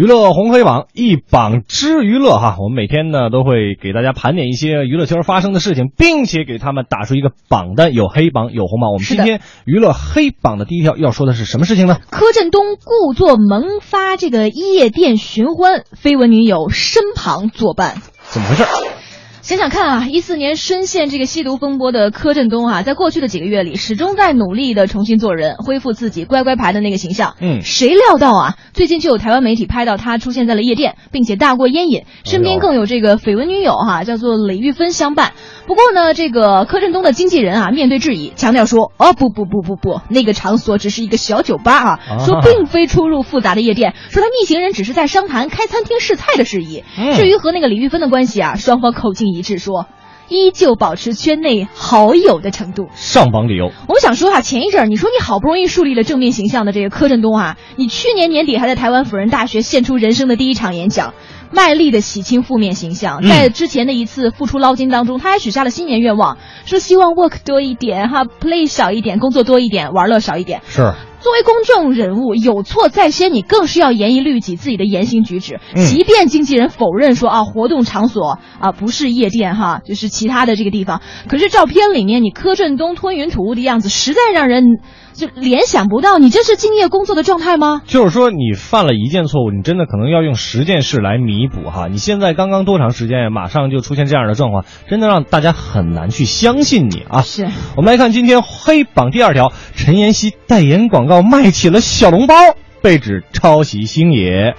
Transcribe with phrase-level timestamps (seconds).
[0.00, 8.92] 娱乐红黑榜一榜之娱乐哈，我们每天呢都会给大家盘点一些娱乐圈发生的事情，并且给他们打出一个榜单，有黑榜有红榜。
[8.92, 11.98] 我们今天娱乐黑榜的第一条要说的是什么事情呢？
[12.08, 18.00] 柯震东故作萌发这个夜店寻欢，绯闻女友身旁作伴。
[18.22, 18.64] 怎么回事？
[19.50, 27.34] 想想看啊，一四年深陷这个吸毒风波的柯震东啊，在过去的几个月里，始终在努力的重新做人，恢复自己乖乖牌的那个形象。
[27.40, 35.32] 嗯谁料到啊，最近就有台湾媒体拍到他出现在了夜店，并且大过烟瘾，身边更有这个绯闻女友哈、叫做李玉芬相伴。
[35.66, 46.84] 不过呢，这个柯震东的经纪人啊，面对质疑，强调说，哦不不不不不，那个场所只是一个小酒吧啊，啊说并非出入复杂的夜店，说他一行人只是在商谈开餐厅试菜的事宜。
[46.96, 49.86] 嗯至于和那个李玉芬的关系啊，双方口径一致说。
[50.32, 52.86] 依旧保持圈内好友的程度。
[52.94, 61.14] 上榜理由，我想说哈、前一阵儿你说你好不容易树立了正面形象的这个柯震东啊，你去年年底还在台湾辅仁大学献出人生的第一场演讲，
[61.50, 63.18] 卖力的洗清负面形象。
[63.24, 70.60] 嗯在之前的一次付出捞金当中，他还许下了新年愿望，说希望 work 多一点哈，play 少一点，工作多一点，玩乐少一点。
[70.68, 75.60] 是作为公众人物，有错在先，你更是要严以律己自己的言行举止。
[75.76, 84.64] 嗯即便经纪人否认说啊，活动场所啊不是夜店哈，就是其他的这个地方，可是照片里面你柯震东吞云吐雾的样子，实在让人
[85.12, 87.82] 就联想不到你这是敬业工作的状态吗？
[87.86, 91.88] 就是说，你犯了一件错误，你真的可能要用十件事来弥补哈。
[91.88, 97.22] 你现在刚刚多长时间呀，马上就出现这样的状况，真的让大家很难去相信你啊。
[97.22, 102.34] 是我们来看今天黑榜第二条，陈妍希代言广告卖起了小笼包，
[102.80, 104.54] 被指抄袭星爷。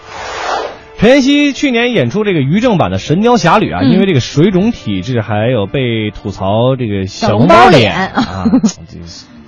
[0.98, 8.46] 陈妍希去年演出这个于正版的《神雕侠侣》啊，嗯因为这个水肿体质，还有被吐槽这个小小笼笼包脸包脸啊，
[8.88, 9.00] 这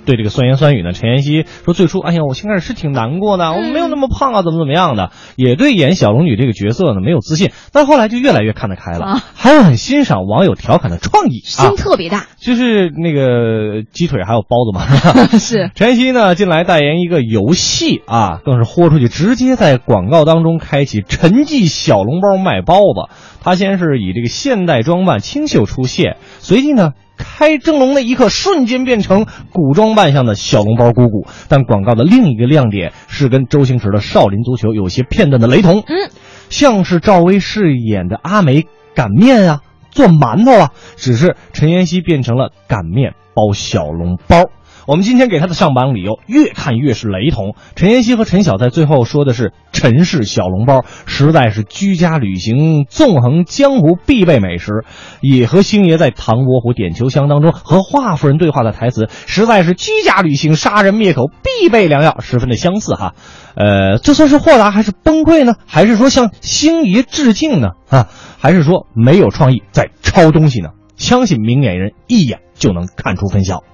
[0.04, 0.92] 对这个酸言酸语呢。
[0.92, 11.76] 陈妍希说，最初哎呀，我先开始是挺难过的，我没有那么胖啊，怎么怎么样的，也对演小龙女这个角色呢没有自信，但后来就越来越看得开了，啊还有很欣赏网友调侃的创意啊心。
[11.76, 14.86] 特别大，就是那个鸡腿还有包子嘛，
[15.38, 23.12] 是 陈妍希呢，近来代言一个游戏啊，更是豁出去，直接在广告当中开启陈记小笼包卖包子。
[23.42, 26.92] 他先是以这个现代装扮清秀出现，随即呢。
[27.16, 31.26] 开蒸笼那一刻，瞬间变成古装扮相的小笼包姑姑。
[31.48, 35.80] 但广告的另一个亮点是跟周星驰的《少林足球》有些片段的雷同。
[35.86, 36.10] 嗯，
[36.50, 39.60] 像是赵薇饰演的阿梅擀面啊，
[39.90, 44.50] 做馒头啊，只是陈妍希变成了擀面包小笼包。
[44.86, 47.54] 我们今天给他的上榜理由越看越是雷同。
[47.74, 54.84] 陈妍希和陈晓在最后说的是陈氏小笼包，实在是居家旅行纵横江湖必备美食，
[55.20, 63.14] 也和星爷在《唐伯虎点秋香》当中和华夫人对话的台词，实在是居家旅行杀人灭口必备良药，十分的相似哈。
[63.56, 65.54] 呃，这算是豁达还是崩溃呢？
[65.66, 67.70] 还是说向星爷致敬呢？
[67.88, 68.08] 啊，
[68.38, 70.70] 还是说没有创意在抄东西呢？
[70.96, 73.64] 相信明眼人一眼就能看出分晓。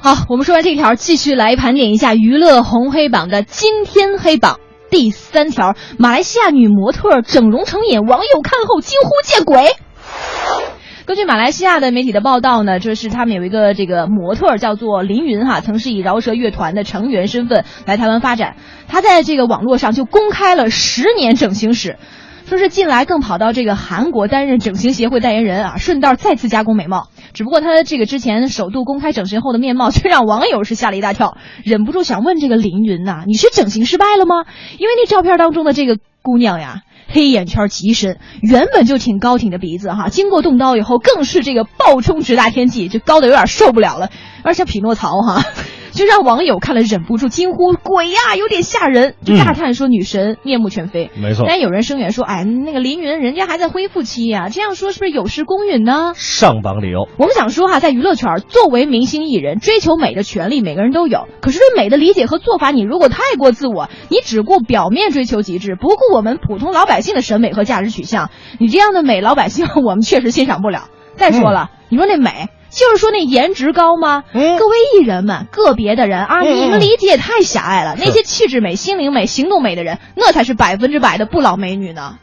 [0.00, 4.60] 好，我们说完这条，继续来盘点一下娱乐红黑榜的今天黑榜。
[4.90, 9.72] 第三条，马来西亚女模特整容成瘾，网友看后惊呼见鬼。
[11.04, 18.54] 根据马来西亚的媒体的报道呢，就是他们有一个这个模特叫做林云哈，曾是以饶舌乐团的成员身份来台湾发展。
[18.86, 21.96] 他在这个网络上就公开了十年整形史，
[22.48, 27.08] 说是近来更跑到这个韩国担任整形协会代言人啊，顺道再次加工美貌。
[27.34, 34.46] 只不过他这个之前首度公开整形后的面貌，却让网友是吓了一大跳，忍不住想问这个凌云呐、你是整形失败了吗？
[34.78, 36.82] 因为那照片当中的这个姑娘呀。
[37.10, 45.42] 黑眼圈极深，原本就挺高挺的鼻子哈，经过动刀以后更是这个暴冲直达天际，就高的有点受不了了，有点像匹诺曹哈，
[45.92, 51.10] 就让网友看了忍不住惊呼：“鬼呀，有点吓人！”就大叹说女神面目全非。
[51.20, 61.26] 没错但有人声援说：“哎，那个林云人家还在恢复期呀、这样说是不是有失公允呢？”上榜理由，我们想说哈，在娱乐圈，作为明星艺人，追求美的权利每个人都有。
[61.40, 70.88] 可是对美的理解和做法，你如果太过自我，你只顾表面追求极致，不顾我们普通老百姓的审美和价值取向，你这样的美，老百姓我们确实欣赏不了。
[71.16, 74.24] 再说了，你说那美，就是说那颜值高吗？
[74.32, 77.94] 嗯各位艺人们，个别的人啊，嗯你们理解也太狭隘了。
[77.98, 82.18] 那些气质美、心灵美、行动美的人，那才是百分之百的不老美女呢。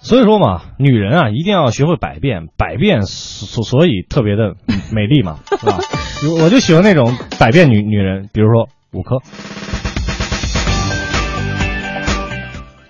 [0.00, 4.54] 所以说嘛，女人啊一定要学会百变，百变所所以特别的
[4.92, 5.78] 美丽嘛， 是吧？
[6.40, 9.16] 我就喜欢那种百变女女人，比如说五颗。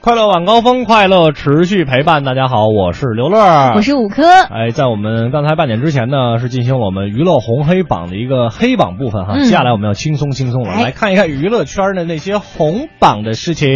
[0.07, 2.23] 快乐晚高峰，快乐持续陪伴。
[2.23, 4.23] 大家好，我是刘乐，我是五科。
[4.23, 9.33] 哎，在我们刚才半点之前呢，是进行我们娱乐红黑榜的一个黑榜部分哈。
[9.35, 13.67] 嗯接下来我们要轻松轻松了，哎来看一看娱乐圈的那些红榜的事情。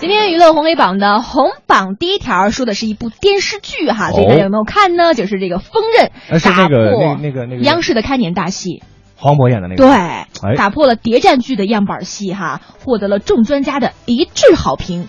[0.00, 5.14] 今天娱乐红黑榜的红榜第一条说的是一部电视剧哈，哦所以大家有没有看呢？
[5.14, 8.82] 就是这个《锋刃呃》，是那个破那那个那个央视的开年大戏，
[9.24, 15.08] 黄渤演的那个，对，哎打破了谍战剧的样板戏哈，获得了众专家的一致好评。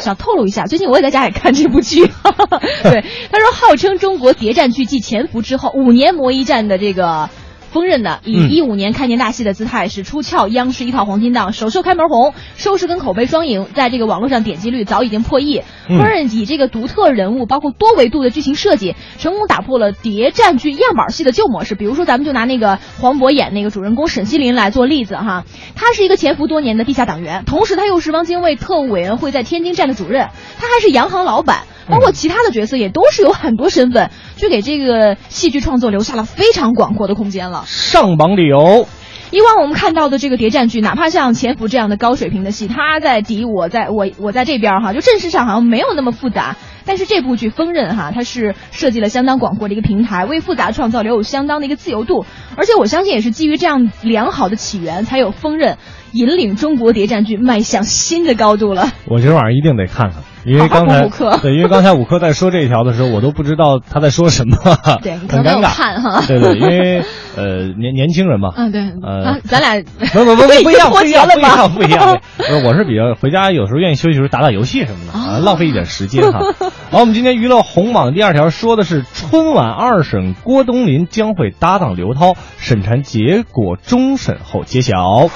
[0.00, 2.04] 想透露一下，最近我也在家里看这部剧。
[2.82, 7.30] 对，他说号称中国谍战剧继《潜伏》之后五年磨一战的这个。
[7.70, 15.62] 锋刃的，以嗯一五年开年大戏的姿态是出鞘央视一套黄金档，首秀开门红，收视跟口碑双赢，在这个网络上点击率早已经破亿。
[15.88, 21.74] 嗯锋刃以这个独特人物，包括多维度的剧情设计，成功打破了谍战剧样板戏的旧模式。
[21.74, 25.44] 比如说，咱们就拿那个黄渤演那个主人公沈西林来做例子哈，
[25.76, 30.28] 他是一个潜伏多年的地下党员，同时他又是汪精卫特务委员会在天津站的主任，
[30.58, 31.60] 他还是洋行老板。
[31.88, 37.64] 包括其他的角色也都是有很多身份，就给这个戏剧创作留下了非常广阔的空间了。
[37.66, 38.88] 上榜理由，
[39.30, 46.56] 以往我们看到的这个谍战剧，哪怕像《潜伏》这样的高水平的戏，它在敌我在我我在这边儿哈，就阵势上好像没有那么复杂。
[46.84, 52.24] 但是这部剧《锋刃》哈，它是设计了相当广阔的一个平台，为复杂创造留有相当的一个自由度。
[52.56, 55.74] 而且我相信也是基于这样良好的起源，才有《锋刃》
[56.12, 58.88] 引领中国谍战剧迈向新的高度了。
[59.06, 61.08] 我今儿晚上一定得看看，因为刚才
[61.40, 64.56] 对，因为刚才五科在说这一条的时候，我都不知道他在说什么，
[65.02, 65.76] 对你可能没有很尴尬。
[65.76, 66.24] 看哈。
[66.28, 67.04] 对对，因为
[67.36, 69.82] 呃年年轻人嘛，嗯，对，呃啊，咱俩
[70.12, 72.20] 不不不不 不一样，不一样，不一样，不一样。
[72.36, 76.40] 不是，我是比较回家有时候愿意休息时候打打游戏什么的啊，哦浪费一点时间哈。
[76.90, 85.30] 好，我们今天娱乐红榜第二条说的是春晚二审，郭冬临将会搭档刘涛，审查结果终审后揭晓。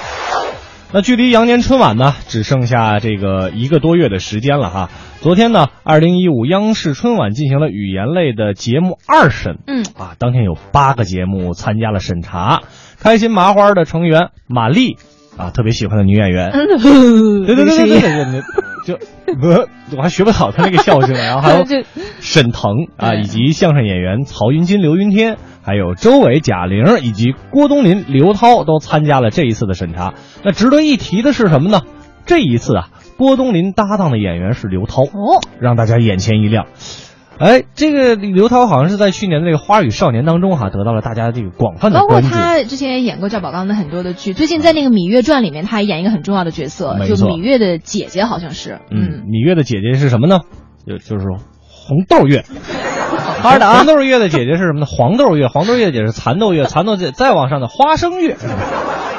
[0.93, 4.89] 那距离羊年春晚呢，只剩下这个一个多月的时间了哈。
[5.19, 12.61] 昨天呢，二零一五央视春晚进行了语言类的节目二审，嗯啊，当天有八个节目参加了审查。
[12.99, 14.97] 开心麻花的成员马丽
[15.37, 18.41] 啊，特别喜欢的女演员，对对对对对对对，
[18.85, 18.93] 就
[19.49, 19.67] 呃，
[19.97, 21.65] 我还学不好他那个笑声，然后还有
[22.21, 30.13] 沈腾啊，以及相声演员曹云金、刘云天，还有周伟、贾玲以及郭冬临、刘涛都参加了这一次的审查。
[30.43, 31.81] 那值得一提的是什么呢？
[32.25, 36.67] 这一次啊，郭冬临搭档的演员是刘涛，哦，让大家眼前一亮。
[37.37, 42.21] 哎，这个刘涛好像是在去年的这个《花儿与少年》当中哈、得到了大家这个广泛的包括。
[42.21, 48.79] 他之前也演过赵宝刚的很多的剧，最近在那个《芈月传》里面，他也演一个很重要的角色，就芈月的姐姐，好像是。
[48.89, 50.39] 嗯，芈月的姐姐是什么呢？
[50.87, 51.25] 就就是
[51.59, 52.45] 红豆月。
[53.45, 54.87] 好好的啊红豆月的姐姐是什么呢？
[54.87, 58.35] 黄豆月， 黄豆月的姐姐是蚕豆月，蚕豆月再往上的花生月。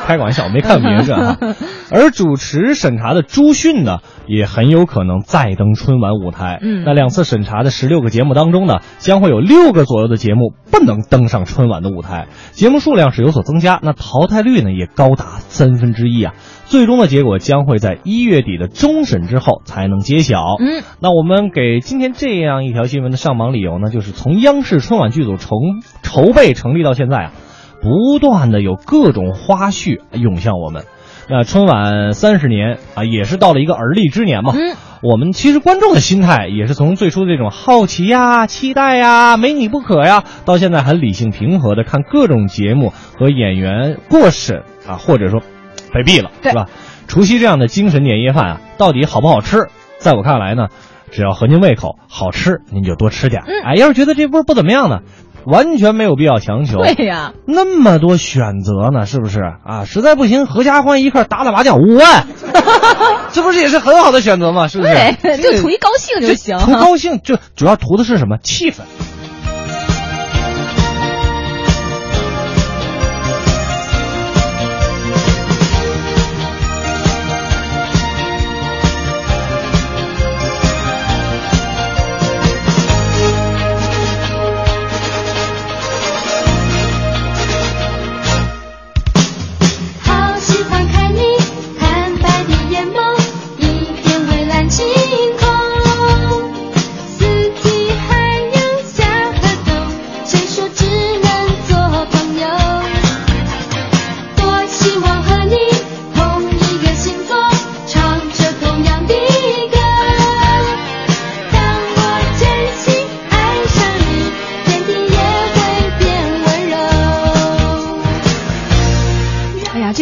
[0.04, 1.36] 开个玩笑，没看名字》啊。
[1.90, 6.58] 而主持审查的朱迅呢，也很有可能再登春晚舞台。
[6.60, 16.34] 嗯那两次审查的十六个节目当中呢，将会有六个左右的节目不能登上春晚的舞台，节目数量是有所增加，那淘汰率呢也高达三分之一啊。
[16.66, 20.56] 最终的结果将会在一月底的终审之后才能揭晓。
[20.58, 25.56] 嗯，那我们给今天这样一条新闻的上榜理由呢，就是从央视春晚剧组筹
[26.02, 27.32] 筹备成立到现在啊，
[27.80, 30.84] 不断的有各种花絮涌向我们。
[31.28, 34.52] 那春晚三十年啊，也是到了一个而立之年嘛。
[34.54, 45.42] 嗯，我们其实观众的心态也是从最初的这种好奇呀、期待呀、没你不可呀，到现在很理性平和的看各种节目和演员过审啊，或者说
[45.96, 46.66] 被毙了，对是吧？
[47.08, 49.68] 除夕这样的精神年夜饭啊，到底好不好吃？
[49.98, 50.68] 在我看来呢，
[51.10, 53.42] 只要合您胃口，好吃您就多吃点。
[53.46, 54.98] 嗯哎，要是觉得这味儿不怎么样呢，
[55.46, 56.78] 完全没有必要强求。
[56.78, 59.84] 对呀，那么多选择呢，是不是啊？
[59.86, 62.26] 实在不行，合家欢一块儿打打麻将，五万，
[63.32, 64.68] 这不是也是很好的选择吗？
[64.68, 64.92] 是不是？
[65.22, 66.58] 对，就图一高兴就行。
[66.58, 68.36] 图高兴，就主要图的是什么？
[68.42, 68.80] 气氛。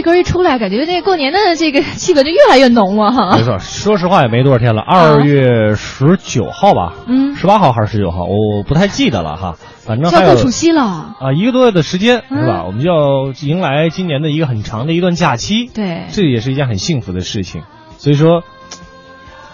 [0.05, 3.37] 歌一出来，感觉这过年的这个气氛就越来越浓了哈。
[3.37, 9.57] 没错，说实话也没多少天了，二月十九号吧，嗯十八号还是十九号，我不太记得了哈。
[9.87, 10.83] 反正就要还有过除夕了。
[10.83, 12.65] 啊一个多月的时间嗯是吧？
[12.67, 17.63] 我们就要迎来今年的一个很长的一段假期，对，这也是一件很幸福的事情。
[17.97, 18.43] 所以说，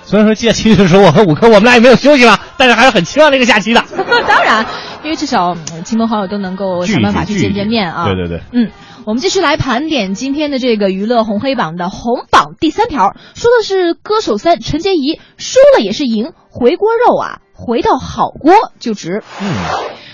[0.03, 3.85] 虽然说假期的时候我和五哥我们俩也没有休息吧，但是还是很期望这个假期的。
[4.27, 4.67] 当然，
[5.03, 8.05] 因为至少嗯亲朋好友都能够想办法去见见面啊。
[8.05, 8.71] 对对对，嗯，
[9.07, 19.23] 我们继续来盘点今天的这个娱乐红黑榜的红榜第三条，说的是歌手三陈洁仪输了也是赢，回锅肉啊，回到好锅就值。
[19.43, 19.47] 嗯，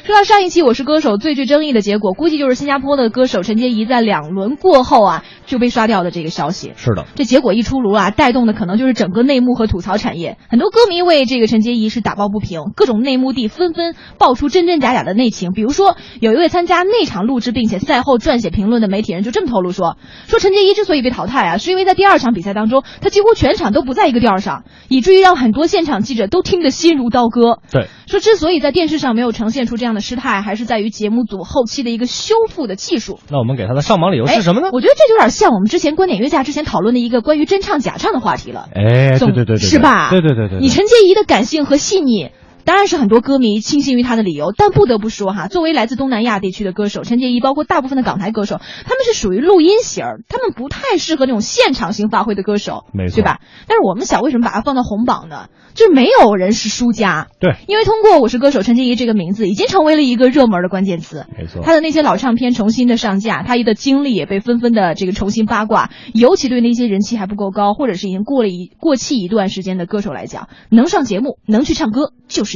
[0.05, 6.73] 说到上一期《我是歌手》最具争议的结果，估计就是新加坡的歌手陈洁仪在两轮过后啊就被刷掉的这个消息。
[6.77, 10.39] 是的，这结果一出炉啊，带动的可能就是整个内幕和吐槽产业。
[10.49, 15.53] 很多歌迷为这个陈洁仪是打抱不平，各种内幕地纷纷爆出真真假假的内情。
[15.53, 27.36] 比如说，有一位参加内场录制并且赛后撰写评论的媒体人就这么透露说：说陈洁仪之所以被淘汰啊，是因为在第二场比赛当中，她几乎全场都不在一个调上，以至于让很多现场记者都听得心如刀割。
[27.71, 33.19] 对，说之所以在电视上没有呈现出这样的失态，还是在于节目组后期的一个修复的技术。
[33.31, 34.71] 那我们给他的上榜理由是什么呢哎？
[34.73, 38.69] 我觉得这就有点像我们之前观点约架之前讨论的一个关于真唱假唱的话题了。
[38.75, 40.11] 哎，对对对对，对是吧？
[40.11, 42.31] 对对对对，对你陈洁仪的感性和细腻。
[42.67, 53.41] 当然是很多歌迷倾心于他的理由，但不得不说哈，作为来自东南亚地区的歌手，陈洁仪包括大部分的港台歌手，他们是属于录音型儿，他们不太适合那种现场型发挥的歌手，没错对吧？
[53.69, 55.47] 但是我们想，为什么把它放到红榜呢？
[55.75, 61.27] 就是没有人是输家，对，因为通过《我是歌手》陈洁仪这个名字，已经成为了一个热门的关键词。
[61.37, 65.91] 没错，他的那些老唱片重新的上架，他的经历也被纷纷的这个重新八卦。
[66.15, 72.56] 尤其对那些人气还不够高，或者是已经过了一过气一段时间的歌手来讲，能上节目，能去唱歌就是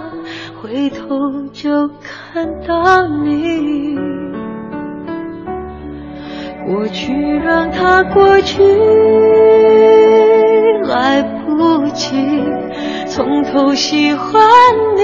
[0.71, 0.95] 回头
[1.51, 3.93] 就看到你。
[6.65, 8.63] 过去让它过去，
[10.87, 12.15] 来不及
[13.05, 14.41] 从头喜欢
[14.95, 15.01] 你。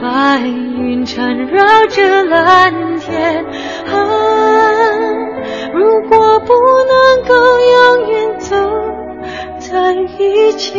[0.00, 3.44] 白云缠绕着蓝天，
[3.86, 3.98] 啊，
[5.72, 6.52] 如果不
[6.86, 7.34] 能够
[7.74, 8.54] 永远走
[9.58, 10.78] 在一起，